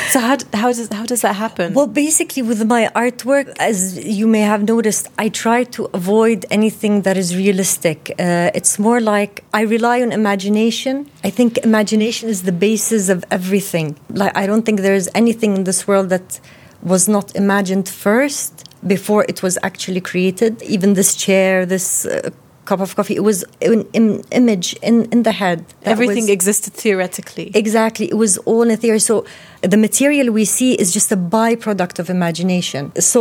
So 0.10 0.20
how 0.20 0.38
how 0.54 0.72
does 0.72 0.90
how 0.92 1.06
does 1.06 1.22
that 1.22 1.36
happen? 1.36 1.74
Well, 1.74 1.88
basically, 1.88 2.42
with 2.42 2.66
my 2.66 2.90
artwork, 2.96 3.48
as 3.60 3.98
you 4.20 4.28
may 4.28 4.42
have 4.42 4.64
noticed, 4.64 5.08
I 5.18 5.30
try 5.30 5.64
to 5.76 5.90
avoid 5.94 6.46
anything 6.50 7.02
that 7.04 7.18
is 7.18 7.36
realistic. 7.36 8.12
Uh, 8.18 8.52
it's 8.54 8.80
more 8.80 9.00
like 9.00 9.44
I 9.54 9.62
rely 9.62 10.02
on 10.02 10.12
imagination. 10.12 11.10
I 11.24 11.30
think 11.30 11.58
imagination 11.60 12.30
is 12.30 12.44
the 12.44 12.52
basis 12.52 13.10
of 13.10 13.24
everything. 13.32 13.98
Like, 14.10 14.36
I 14.36 14.48
don't 14.48 14.66
think 14.66 14.82
there 14.82 14.96
is 14.96 15.10
anything 15.14 15.56
in 15.58 15.64
this 15.66 15.88
world 15.88 16.10
that 16.10 16.40
was 16.82 17.08
not 17.08 17.36
imagined 17.36 17.88
first 17.90 18.66
before 18.88 19.26
it 19.28 19.44
was 19.44 19.58
actually 19.62 20.02
created. 20.02 20.62
Even 20.64 20.94
this 20.94 21.16
chair, 21.16 21.66
this. 21.66 22.06
Uh, 22.06 22.32
cup 22.70 22.80
of 22.86 22.96
coffee. 22.96 23.16
It 23.22 23.26
was 23.32 23.40
an, 23.62 23.80
an 24.00 24.08
image 24.40 24.68
in, 24.90 24.96
in 25.14 25.24
the 25.24 25.36
head. 25.42 25.58
Everything 25.96 26.26
was, 26.30 26.38
existed 26.38 26.74
theoretically. 26.84 27.48
Exactly. 27.64 28.06
It 28.14 28.18
was 28.26 28.34
all 28.50 28.62
in 28.68 28.72
a 28.78 28.80
theory. 28.84 29.02
So 29.10 29.26
the 29.74 29.80
material 29.88 30.32
we 30.40 30.46
see 30.46 30.72
is 30.84 30.94
just 30.98 31.12
a 31.12 31.18
byproduct 31.18 31.96
of 32.00 32.06
imagination. 32.10 32.82
So 33.14 33.20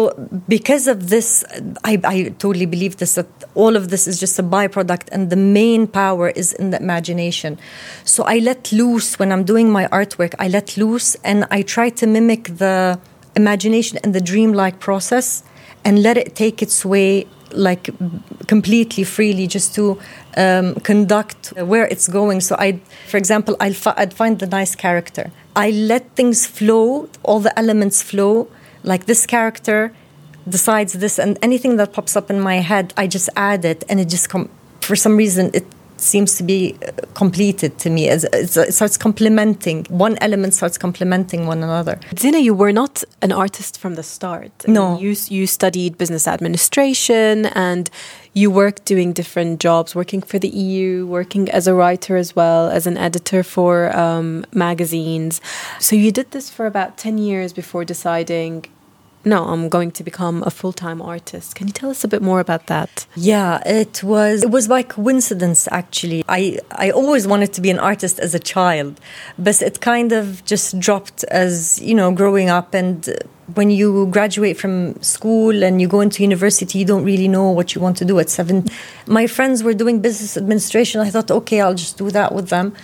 because 0.57 0.85
of 0.95 0.99
this, 1.15 1.45
I, 1.91 1.95
I 2.15 2.17
totally 2.45 2.69
believe 2.75 2.93
this 3.03 3.15
that 3.15 3.31
all 3.55 3.75
of 3.81 3.85
this 3.93 4.07
is 4.11 4.17
just 4.25 4.39
a 4.39 4.47
byproduct 4.57 5.07
and 5.15 5.31
the 5.35 5.43
main 5.61 5.83
power 6.03 6.27
is 6.43 6.49
in 6.53 6.67
the 6.73 6.81
imagination. 6.87 7.51
So 8.05 8.21
I 8.35 8.37
let 8.51 8.61
loose 8.81 9.19
when 9.19 9.31
I'm 9.33 9.45
doing 9.53 9.69
my 9.79 9.85
artwork, 10.01 10.35
I 10.39 10.49
let 10.49 10.77
loose 10.77 11.09
and 11.25 11.39
I 11.51 11.63
try 11.63 11.89
to 12.01 12.07
mimic 12.07 12.43
the 12.65 13.01
imagination 13.35 13.99
and 14.03 14.15
the 14.15 14.25
dreamlike 14.33 14.77
process 14.79 15.43
and 15.85 16.03
let 16.03 16.17
it 16.17 16.35
take 16.45 16.63
its 16.67 16.85
way 16.85 17.27
like 17.53 17.91
completely 18.47 19.05
freely 19.05 19.47
just 19.47 19.75
to 19.75 19.99
um, 20.37 20.75
conduct 20.77 21.53
where 21.57 21.87
it's 21.87 22.09
going. 22.09 22.41
So 22.41 22.57
i 22.59 22.81
for 23.07 23.17
example 23.17 23.57
i 23.61 23.69
would 23.69 24.15
find 24.15 24.39
the 24.39 24.47
nice 24.47 24.75
character. 24.75 25.31
I 25.57 25.71
let 25.71 26.15
things 26.15 26.47
flow 26.47 27.09
all 27.23 27.41
the 27.41 27.59
elements 27.59 28.03
flow. 28.03 28.49
Like 28.85 29.07
this 29.07 29.27
character 29.27 29.93
decides 30.49 30.95
this 30.95 31.19
and 31.19 31.39
anything 31.43 31.77
that 31.77 31.93
pops 31.93 32.17
up 32.17 32.31
in 32.31 32.41
my 32.41 32.57
head 32.57 32.95
i 32.97 33.07
just 33.07 33.29
add 33.37 33.65
it 33.65 33.85
and 33.89 34.01
it 34.01 34.09
just 34.09 34.29
come 34.29 34.49
for 34.81 34.97
some 34.97 35.17
reason 35.17 35.51
it 35.53 35.67
seems 36.01 36.37
to 36.37 36.43
be 36.43 36.77
uh, 36.87 36.93
completed 37.15 37.79
to 37.79 37.91
me. 37.91 38.09
As 38.09 38.25
it 38.25 38.73
starts 38.73 38.97
complementing 38.97 39.85
one 39.89 40.17
element 40.21 40.55
starts 40.55 40.79
complementing 40.79 41.47
one 41.47 41.63
another. 41.63 41.97
Zaina, 42.15 42.43
you 42.43 42.55
were 42.55 42.73
not 42.73 43.05
an 43.23 43.33
artist 43.33 43.79
from 43.79 43.95
the 43.95 44.03
start. 44.03 44.53
no, 44.67 44.99
you 44.99 45.15
you 45.29 45.47
studied 45.47 45.99
business 45.99 46.27
administration 46.27 47.47
and 47.47 47.91
you 48.35 48.51
worked 48.51 48.85
doing 48.85 49.13
different 49.13 49.61
jobs, 49.61 49.95
working 49.95 50.23
for 50.23 50.39
the 50.39 50.49
EU, 50.49 51.07
working 51.07 51.51
as 51.51 51.67
a 51.67 51.75
writer 51.75 52.17
as 52.17 52.37
well 52.37 52.71
as 52.71 52.87
an 52.87 52.97
editor 52.97 53.43
for 53.43 53.97
um, 53.97 54.45
magazines. 54.53 55.41
So 55.81 55.97
you 55.97 56.13
did 56.13 56.31
this 56.31 56.51
for 56.51 56.67
about 56.67 56.97
ten 56.99 57.19
years 57.19 57.53
before 57.53 57.85
deciding 57.85 58.67
no, 59.25 59.45
I'm 59.45 59.69
going 59.69 59.91
to 59.93 60.05
become 60.05 60.43
a 60.45 60.51
full 60.51 60.73
time 60.73 61.03
artist. 61.03 61.55
Can 61.55 61.67
you 61.67 61.73
tell 61.73 61.91
us 61.91 62.05
a 62.05 62.09
bit 62.09 62.23
more 62.23 62.41
about 62.41 62.67
that? 62.67 63.07
Yeah, 63.17 63.63
it 63.67 64.03
was 64.03 64.43
it 64.43 64.51
was 64.51 64.69
by 64.69 64.83
coincidence 64.83 65.69
actually. 65.71 66.25
I 66.29 66.59
I 66.73 66.91
always 66.91 67.27
wanted 67.27 67.53
to 67.55 67.61
be 67.61 67.71
an 67.71 67.79
artist 67.79 68.19
as 68.19 68.35
a 68.35 68.39
child, 68.39 69.01
but 69.39 69.61
it 69.61 69.81
kind 69.81 70.13
of 70.13 70.45
just 70.45 70.79
dropped 70.79 71.25
as 71.25 71.81
you 71.83 71.95
know 71.95 72.13
growing 72.13 72.49
up 72.49 72.75
and. 72.75 73.09
When 73.55 73.71
you 73.71 74.07
graduate 74.09 74.59
from 74.59 75.01
school 75.03 75.65
and 75.65 75.81
you 75.81 75.89
go 75.89 76.03
into 76.03 76.23
university, 76.23 76.81
you 76.81 76.85
don't 76.85 77.03
really 77.03 77.29
know 77.29 77.51
what 77.51 77.75
you 77.75 77.81
want 77.81 77.97
to 77.97 78.05
do 78.05 78.19
at 78.19 78.29
seven. 78.29 78.67
My 79.07 79.27
friends 79.27 79.63
were 79.63 79.73
doing 79.73 80.03
business 80.03 80.37
administration. 80.37 81.01
I 81.01 81.09
thought, 81.09 81.31
okay, 81.31 81.63
I'll 81.63 81.75
just 81.75 81.97
do 81.97 82.11
that 82.11 82.35
with 82.35 82.51
them 82.51 82.75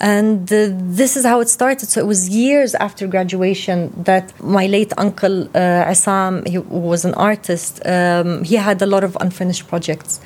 and 0.00 0.50
uh, 0.52 0.68
this 0.72 1.16
is 1.16 1.24
how 1.24 1.40
it 1.40 1.48
started. 1.48 1.88
So 1.88 2.00
it 2.00 2.06
was 2.06 2.28
years 2.28 2.74
after 2.74 3.06
graduation 3.06 3.92
that 4.04 4.32
my 4.42 4.66
late 4.66 4.92
uncle 4.96 5.48
uh, 5.54 6.42
he 6.46 6.58
was 6.58 7.04
an 7.04 7.14
artist. 7.14 7.84
Um, 7.86 8.42
he 8.44 8.56
had 8.56 8.80
a 8.80 8.86
lot 8.86 9.04
of 9.04 9.16
unfinished 9.20 9.68
projects, 9.68 10.20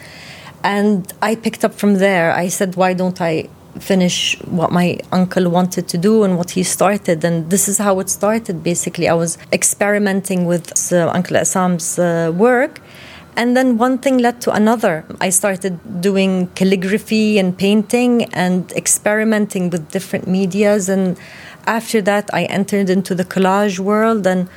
and 0.63 1.13
I 1.21 1.35
picked 1.35 1.65
up 1.65 1.75
from 1.75 1.95
there. 1.95 2.33
I 2.33 2.49
said, 2.49 2.77
why 2.77 2.95
don't 2.95 3.21
I 3.21 3.49
finish 3.81 4.39
what 4.45 4.71
my 4.71 4.99
uncle 5.11 5.49
wanted 5.51 5.89
to 5.89 5.99
do 5.99 6.23
and 6.23 6.37
what 6.39 6.51
he 6.51 6.63
started 6.63 7.25
and 7.25 7.51
this 7.51 7.67
is 7.69 7.79
how 7.79 7.99
it 7.99 8.09
started 8.09 8.63
basically 8.63 9.09
i 9.09 9.13
was 9.13 9.37
experimenting 9.53 10.47
with 10.47 10.93
uh, 10.93 11.11
uncle 11.13 11.37
Issam's 11.37 11.99
uh, 11.99 12.33
work 12.37 12.81
and 13.37 13.57
then 13.57 13.79
one 13.79 13.99
thing 13.99 14.19
led 14.19 14.41
to 14.43 14.53
another. 14.53 15.05
I 15.21 15.31
started 15.31 16.01
doing 16.01 16.49
calligraphy 16.55 17.39
and 17.39 17.57
painting 17.57 18.25
and 18.35 18.71
experimenting 18.73 19.71
with 19.71 19.91
different 19.91 20.29
medias. 20.29 20.89
And 20.89 21.19
after 21.67 22.03
that, 22.03 22.31
I 22.33 22.45
entered 22.45 22.91
into 22.91 23.15
the 23.15 23.25
collage 23.25 23.79
world 23.79 24.27
and 24.27 24.49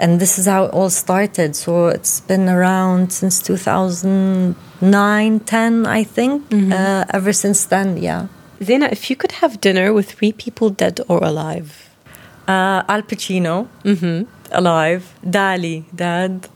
and 0.00 0.20
this 0.20 0.38
is 0.38 0.46
how 0.46 0.64
it 0.64 0.72
all 0.72 0.90
started. 0.90 1.54
So 1.54 1.86
it's 1.86 2.20
been 2.20 2.48
around 2.48 3.12
since 3.12 3.40
2009, 3.40 5.40
10, 5.40 5.86
I 5.86 6.02
think. 6.02 6.48
Mm-hmm. 6.48 6.72
Uh, 6.72 7.04
ever 7.10 7.32
since 7.32 7.66
then, 7.66 7.98
yeah. 7.98 8.26
Zaina, 8.60 8.90
if 8.90 9.10
you 9.10 9.16
could 9.16 9.32
have 9.32 9.60
dinner 9.60 9.92
with 9.92 10.10
three 10.10 10.32
people 10.32 10.70
dead 10.70 11.00
or 11.08 11.22
alive, 11.22 11.90
uh, 12.48 12.82
Al 12.88 13.02
Pacino, 13.02 13.68
mm-hmm. 13.84 14.24
alive, 14.50 15.14
Dali, 15.24 15.84
dead, 15.94 16.48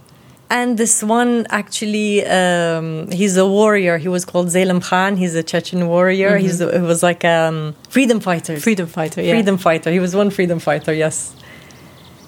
and 0.50 0.79
this 0.79 1.03
one 1.03 1.47
actually 1.50 2.25
um, 2.26 3.11
he's 3.11 3.37
a 3.37 3.47
warrior 3.47 3.99
he 3.99 4.09
was 4.09 4.25
called 4.25 4.49
Zelimkhan 4.49 5.19
he's 5.19 5.35
a 5.35 5.43
Chechen 5.43 5.88
warrior 5.88 6.33
mm-hmm. 6.33 6.47
he's 6.47 6.59
he 6.59 6.79
was 6.93 7.03
like 7.03 7.25
a 7.25 7.49
um, 7.49 7.75
freedom 7.88 8.21
fighter 8.21 8.59
freedom 8.59 8.87
fighter 8.87 9.23
yeah. 9.23 9.33
freedom 9.33 9.59
fighter 9.59 9.91
he 9.91 10.00
was 10.00 10.15
one 10.15 10.31
freedom 10.31 10.59
fighter 10.59 10.93
yes 10.93 11.35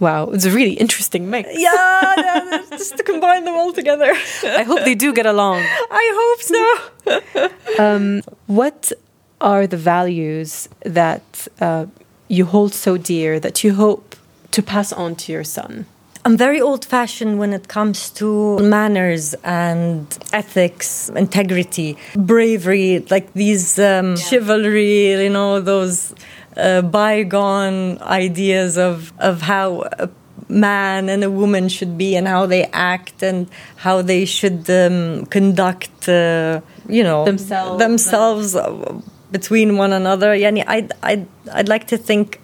Wow, 0.00 0.30
it's 0.30 0.44
a 0.44 0.50
really 0.50 0.74
interesting 0.74 1.28
mix. 1.30 1.48
Yeah, 1.58 2.62
just 2.70 2.96
to 2.98 3.02
combine 3.02 3.44
them 3.44 3.54
all 3.54 3.72
together. 3.72 4.12
I 4.44 4.62
hope 4.62 4.84
they 4.84 4.94
do 4.94 5.12
get 5.12 5.26
along. 5.26 5.58
I 5.90 6.04
hope 6.20 6.42
so. 6.52 7.48
um, 7.84 8.22
what 8.46 8.92
are 9.40 9.66
the 9.66 9.76
values 9.76 10.68
that 10.84 11.48
uh, 11.60 11.86
you 12.28 12.44
hold 12.44 12.74
so 12.74 12.96
dear 12.96 13.40
that 13.40 13.64
you 13.64 13.74
hope 13.74 14.14
to 14.52 14.62
pass 14.62 14.92
on 14.92 15.16
to 15.16 15.32
your 15.32 15.44
son? 15.44 15.86
I'm 16.24 16.36
very 16.36 16.60
old 16.60 16.84
fashioned 16.84 17.38
when 17.38 17.52
it 17.52 17.68
comes 17.68 18.10
to 18.10 18.58
manners 18.58 19.34
and 19.44 20.06
ethics, 20.32 21.08
integrity, 21.10 21.96
bravery, 22.16 23.04
like 23.10 23.32
these 23.34 23.78
um, 23.78 24.10
yeah. 24.10 24.14
chivalry, 24.16 25.12
you 25.22 25.30
know, 25.30 25.60
those 25.60 26.14
uh, 26.56 26.82
bygone 26.82 27.98
ideas 28.02 28.76
of, 28.76 29.12
of 29.18 29.42
how 29.42 29.82
a 29.98 30.10
man 30.48 31.08
and 31.08 31.22
a 31.22 31.30
woman 31.30 31.68
should 31.68 31.96
be 31.96 32.16
and 32.16 32.26
how 32.26 32.46
they 32.46 32.64
act 32.66 33.22
and 33.22 33.48
how 33.76 34.02
they 34.02 34.24
should 34.24 34.68
um, 34.70 35.26
conduct, 35.26 36.08
uh, 36.08 36.60
you 36.88 37.02
know, 37.02 37.24
themselves, 37.24 37.78
themselves 37.78 38.56
uh, 38.56 39.00
between 39.30 39.76
one 39.76 39.92
another. 39.92 40.34
Yani, 40.34 40.64
I'd, 40.66 40.92
I'd, 41.02 41.26
I'd 41.52 41.68
like 41.68 41.86
to 41.88 41.98
think 41.98 42.40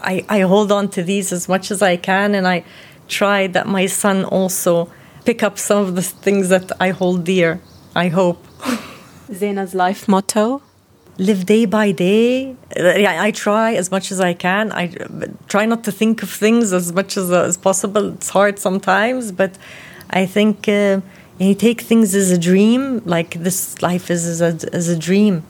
I, 0.00 0.24
I 0.28 0.40
hold 0.40 0.70
on 0.72 0.88
to 0.90 1.02
these 1.02 1.32
as 1.32 1.48
much 1.48 1.70
as 1.70 1.82
I 1.82 1.96
can 1.96 2.34
and 2.34 2.46
I 2.46 2.64
try 3.08 3.46
that 3.48 3.66
my 3.66 3.86
son 3.86 4.24
also 4.24 4.90
pick 5.24 5.42
up 5.42 5.58
some 5.58 5.78
of 5.78 5.94
the 5.94 6.02
things 6.02 6.48
that 6.48 6.70
I 6.80 6.90
hold 6.90 7.24
dear. 7.24 7.60
I 7.94 8.08
hope. 8.08 8.46
Zaina's 9.30 9.74
life 9.74 10.08
motto? 10.08 10.62
Live 11.18 11.46
day 11.46 11.66
by 11.66 11.90
day. 11.90 12.54
I, 12.76 13.32
try 13.32 13.74
as 13.74 13.90
much 13.90 14.12
as 14.12 14.20
I 14.20 14.34
can. 14.34 14.70
I 14.72 14.94
try 15.48 15.66
not 15.66 15.82
to 15.84 15.92
think 15.92 16.22
of 16.22 16.30
things 16.30 16.72
as 16.72 16.92
much 16.92 17.16
as, 17.16 17.32
uh, 17.32 17.42
as 17.42 17.56
possible. 17.56 18.12
It's 18.14 18.28
hard 18.28 18.58
sometimes, 18.60 19.32
but 19.32 19.58
I 20.10 20.26
think 20.26 20.68
uh, 20.68 21.00
you 21.38 21.54
take 21.54 21.80
things 21.80 22.14
as 22.14 22.30
a 22.30 22.38
dream, 22.38 23.02
like 23.04 23.42
this 23.42 23.82
life 23.82 24.10
is 24.10 24.26
as 24.26 24.40
a, 24.40 24.74
as 24.74 24.88
a 24.88 24.96
dream. 24.96 25.42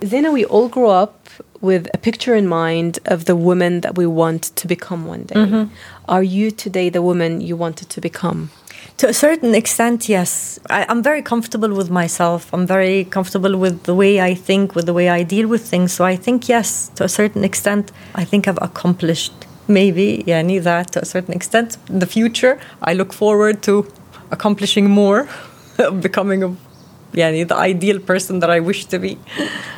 Zaina, 0.00 0.32
we 0.32 0.44
all 0.44 0.68
grow 0.68 0.90
up 0.90 1.28
with 1.66 1.88
a 1.92 1.98
picture 1.98 2.34
in 2.34 2.46
mind 2.46 2.98
of 3.06 3.24
the 3.24 3.36
woman 3.36 3.80
that 3.80 3.94
we 4.00 4.06
want 4.06 4.42
to 4.60 4.66
become 4.66 5.06
one 5.06 5.24
day. 5.24 5.34
Mm-hmm. 5.34 5.74
Are 6.08 6.22
you 6.22 6.50
today 6.50 6.88
the 6.90 7.02
woman 7.02 7.40
you 7.40 7.56
wanted 7.56 7.90
to 7.90 8.00
become? 8.00 8.50
To 8.98 9.08
a 9.08 9.12
certain 9.12 9.54
extent, 9.54 10.08
yes. 10.08 10.58
I, 10.70 10.86
am 10.88 11.02
very 11.02 11.20
comfortable 11.20 11.72
with 11.74 11.90
myself. 11.90 12.40
I'm 12.54 12.66
very 12.66 13.04
comfortable 13.04 13.54
with 13.58 13.82
the 13.82 13.94
way 13.94 14.20
I 14.20 14.34
think, 14.34 14.74
with 14.74 14.86
the 14.86 14.94
way 14.94 15.10
I 15.10 15.22
deal 15.22 15.48
with 15.48 15.68
things. 15.68 15.92
So 15.92 16.04
I 16.04 16.16
think, 16.16 16.48
yes, 16.48 16.88
to 16.94 17.04
a 17.04 17.08
certain 17.08 17.44
extent, 17.44 17.92
I 18.14 18.24
think 18.24 18.48
I've 18.48 18.62
accomplished 18.62 19.34
maybe, 19.68 20.24
yeah, 20.26 20.40
need 20.42 20.60
that 20.60 20.92
to 20.92 21.00
a 21.02 21.04
certain 21.04 21.34
extent. 21.34 21.76
In 21.88 21.98
the 21.98 22.06
future, 22.06 22.58
I 22.80 22.94
look 22.94 23.12
forward 23.12 23.62
to 23.64 23.86
accomplishing 24.30 24.88
more, 24.88 25.28
becoming 26.00 26.42
a 26.42 26.56
yeah, 27.16 27.44
the 27.44 27.56
ideal 27.56 27.98
person 27.98 28.40
that 28.40 28.50
I 28.50 28.60
wish 28.60 28.84
to 28.86 28.98
be. 28.98 29.18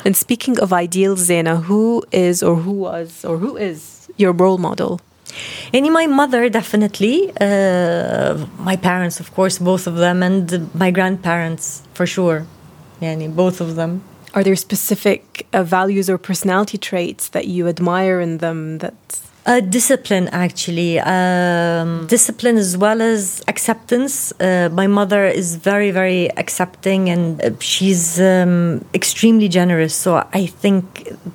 And 0.05 0.15
speaking 0.15 0.59
of 0.59 0.71
ideal, 0.71 1.15
Zaina, 1.15 1.63
who 1.63 2.03
is 2.11 2.43
or 2.43 2.55
who 2.57 2.73
was 2.73 3.25
or 3.25 3.37
who 3.37 3.57
is 3.57 4.09
your 4.17 4.33
role 4.33 4.57
model? 4.57 4.99
Any, 5.73 5.89
my 5.89 6.07
mother, 6.07 6.49
definitely. 6.49 7.31
Uh, 7.39 8.45
my 8.59 8.75
parents, 8.75 9.19
of 9.19 9.33
course, 9.33 9.57
both 9.59 9.87
of 9.87 9.95
them, 9.95 10.23
and 10.23 10.73
my 10.73 10.91
grandparents, 10.91 11.83
for 11.93 12.05
sure. 12.05 12.45
Yeah, 12.99 13.15
both 13.27 13.61
of 13.61 13.75
them. 13.75 14.03
Are 14.33 14.43
there 14.43 14.55
specific 14.55 15.47
uh, 15.53 15.63
values 15.63 16.09
or 16.09 16.17
personality 16.17 16.77
traits 16.77 17.29
that 17.29 17.47
you 17.47 17.67
admire 17.67 18.19
in 18.19 18.39
them 18.39 18.79
that 18.79 18.93
discipline, 19.59 20.27
actually. 20.27 20.99
Um, 20.99 22.05
discipline 22.07 22.57
as 22.57 22.77
well 22.77 23.01
as 23.01 23.41
acceptance. 23.47 24.31
Uh, 24.39 24.69
my 24.71 24.85
mother 24.85 25.25
is 25.25 25.55
very, 25.55 25.91
very 25.91 26.29
accepting 26.37 27.09
and 27.09 27.41
uh, 27.41 27.49
she's 27.59 28.19
um, 28.21 28.85
extremely 28.93 29.47
generous. 29.47 29.95
So 29.95 30.09
I 30.33 30.45
think 30.45 30.83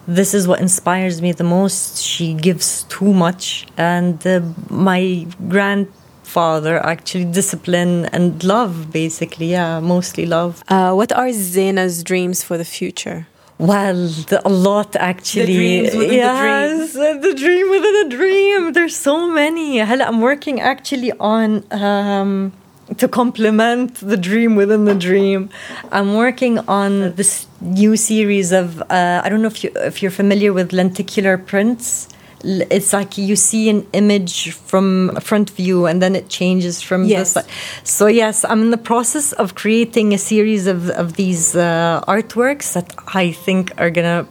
this 0.07 0.33
is 0.33 0.47
what 0.47 0.61
inspires 0.61 1.21
me 1.21 1.33
the 1.33 1.45
most. 1.45 2.03
She 2.03 2.35
gives 2.35 2.85
too 2.85 3.13
much. 3.13 3.67
And 3.77 4.25
uh, 4.27 4.43
my 4.71 5.27
grand 5.49 5.89
father, 6.23 6.75
actually, 6.85 7.27
discipline 7.27 8.07
and 8.07 8.43
love, 8.45 8.93
basically. 8.93 9.51
Yeah, 9.51 9.81
mostly 9.81 10.27
love. 10.27 10.63
Uh, 10.69 10.93
what 10.93 11.13
are 11.13 11.31
Zaina's 11.33 12.03
dreams 12.05 12.43
for 12.43 12.57
the 12.59 12.65
future? 12.65 13.27
Well, 13.59 14.09
the, 14.09 14.43
a 14.45 14.51
lot 14.51 14.97
actually. 14.97 15.47
The 15.47 15.53
dreams 15.55 15.95
within 15.95 16.15
yes, 16.15 16.93
the 16.93 16.99
dream. 16.99 17.21
the 17.21 17.35
dream 17.35 17.71
within 17.71 18.07
a 18.07 18.09
dream. 18.09 18.73
There's 18.73 18.97
so 18.97 19.31
many. 19.31 19.81
I'm 19.81 20.21
working 20.21 20.61
actually 20.61 21.13
on. 21.13 21.65
Um, 21.71 22.53
to 22.99 23.09
complement 23.09 23.95
the 23.95 24.17
dream 24.17 24.57
within 24.57 24.85
the 24.85 24.95
dream, 24.95 25.49
I'm 25.91 26.15
working 26.15 26.59
on 26.69 27.15
this 27.15 27.47
new 27.61 27.97
series 27.97 28.53
of. 28.53 28.83
Uh, 28.83 29.23
I 29.25 29.29
don't 29.31 29.41
know 29.41 29.49
if 29.49 29.65
you 29.65 29.71
if 29.77 30.03
you're 30.03 30.11
familiar 30.11 30.53
with 30.53 30.73
lenticular 30.73 31.39
prints 31.39 32.09
it's 32.45 32.93
like 32.93 33.17
you 33.17 33.37
see 33.37 33.69
an 33.71 33.87
image 33.93 34.51
from 34.53 35.11
a 35.17 35.21
front 35.21 35.51
view 35.51 35.87
and 35.87 36.03
then 36.03 36.15
it 36.15 36.29
changes 36.29 36.83
from 36.83 37.05
yes. 37.05 37.33
the 37.33 37.43
side. 37.43 37.51
So 37.85 38.07
yes, 38.07 38.45
I'm 38.45 38.63
in 38.63 38.71
the 38.71 38.79
process 38.79 39.33
of 39.33 39.55
creating 39.55 40.13
a 40.13 40.19
series 40.19 40.67
of, 40.67 40.91
of 40.91 41.15
these 41.15 41.57
uh, 41.57 42.05
artworks 42.07 42.75
that 42.75 42.95
I 43.15 43.33
think 43.33 43.73
are 43.79 43.91
gonna 43.91 44.27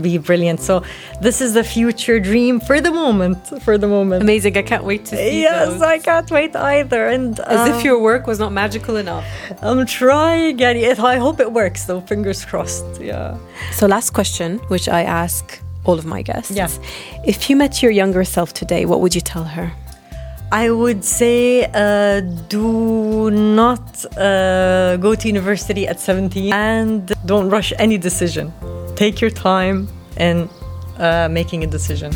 be 0.00 0.18
brilliant. 0.18 0.60
So 0.60 0.82
this 1.22 1.40
is 1.40 1.54
the 1.54 1.64
future 1.64 2.20
dream 2.20 2.60
for 2.60 2.80
the 2.80 2.90
moment. 2.90 3.38
For 3.62 3.78
the 3.78 3.88
moment. 3.88 4.22
Amazing! 4.22 4.56
I 4.56 4.62
can't 4.62 4.84
wait 4.84 5.06
to 5.06 5.16
see. 5.16 5.40
Yes, 5.40 5.68
those. 5.68 5.82
I 5.82 5.98
can't 5.98 6.30
wait 6.30 6.54
either. 6.54 7.08
And 7.08 7.40
as 7.40 7.76
if 7.76 7.84
your 7.84 7.98
work 8.00 8.26
was 8.26 8.38
not 8.38 8.52
magical 8.52 8.96
enough. 8.96 9.24
I'm 9.62 9.86
trying. 9.86 10.62
I 10.62 11.16
hope 11.16 11.40
it 11.40 11.52
works, 11.52 11.84
though. 11.84 12.00
Fingers 12.02 12.44
crossed. 12.44 12.84
Yeah. 13.00 13.38
So 13.72 13.86
last 13.86 14.10
question, 14.10 14.58
which 14.68 14.88
I 14.88 15.02
ask 15.02 15.60
all 15.86 15.98
of 15.98 16.04
my 16.04 16.22
guests. 16.22 16.50
Yeah. 16.50 16.68
If 17.24 17.48
you 17.48 17.56
met 17.56 17.82
your 17.82 17.92
younger 17.92 18.24
self 18.24 18.52
today, 18.52 18.84
what 18.84 19.00
would 19.00 19.14
you 19.14 19.20
tell 19.20 19.44
her? 19.44 19.72
I 20.52 20.70
would 20.70 21.04
say 21.04 21.64
uh, 21.74 22.20
do 22.48 23.30
not 23.32 24.04
uh, 24.16 24.96
go 24.96 25.14
to 25.16 25.26
university 25.26 25.88
at 25.88 25.98
17 25.98 26.52
and 26.52 27.12
don't 27.26 27.50
rush 27.50 27.72
any 27.78 27.98
decision. 27.98 28.52
Take 28.94 29.20
your 29.20 29.30
time 29.30 29.88
in 30.16 30.48
uh, 30.98 31.28
making 31.30 31.64
a 31.64 31.66
decision. 31.66 32.12